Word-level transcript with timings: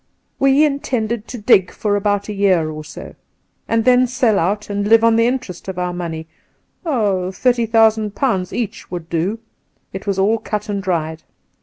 We 0.39 0.65
in 0.65 0.79
tended 0.79 1.27
to 1.27 1.37
dig 1.37 1.69
for 1.69 1.95
about 1.95 2.27
a 2.27 2.33
year 2.33 2.71
or 2.71 2.83
so, 2.83 3.13
and 3.67 3.85
then 3.85 4.07
sell 4.07 4.39
out 4.39 4.67
and 4.67 4.87
live 4.87 5.03
on 5.03 5.15
the 5.15 5.27
interest 5.27 5.67
of 5.67 5.77
our 5.77 5.93
money— 5.93 6.25
£30,000 6.87 8.51
each 8.51 8.89
would 8.89 9.11
do. 9.11 9.37
It 9.93 10.07
was 10.07 10.17
all 10.17 10.39
cut 10.39 10.69
and 10.69 10.81
dried. 10.81 11.21